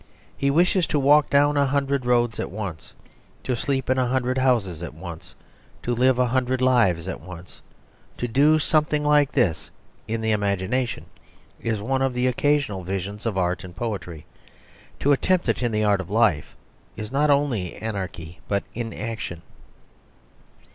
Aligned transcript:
He 0.35 0.49
wishes 0.49 0.87
to 0.87 0.97
walk 0.99 1.29
down 1.29 1.57
a 1.57 1.67
hundred 1.67 2.07
roads 2.07 2.39
at 2.39 2.49
once; 2.49 2.93
to 3.43 3.55
sleep 3.55 3.87
in 3.87 3.99
a 3.99 4.07
hundred 4.07 4.39
houses 4.39 4.81
at 4.81 4.95
once; 4.95 5.35
to 5.83 5.93
live 5.93 6.17
a 6.17 6.25
hundred 6.25 6.59
lives 6.59 7.07
at 7.07 7.21
once. 7.21 7.61
To 8.17 8.27
do 8.27 8.57
something 8.57 9.03
like 9.05 9.33
this 9.33 9.69
in 10.07 10.21
the 10.21 10.31
imagination 10.31 11.05
is 11.61 11.79
one 11.81 12.01
of 12.01 12.15
the 12.15 12.25
occasional 12.25 12.83
visions 12.83 13.27
of 13.27 13.37
art 13.37 13.63
and 13.63 13.75
poetry; 13.75 14.25
to 15.01 15.11
attempt 15.11 15.47
it 15.49 15.61
in 15.61 15.71
the 15.71 15.83
art 15.83 16.01
of 16.01 16.09
life 16.09 16.55
is 16.97 17.11
not 17.11 17.29
only 17.29 17.75
anarchy 17.75 18.39
but 18.47 18.63
inaction. 18.73 19.43